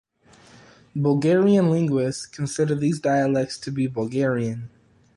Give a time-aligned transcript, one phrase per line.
[0.95, 4.71] Bulgarian linguists consider these dialects to be Bulgarian.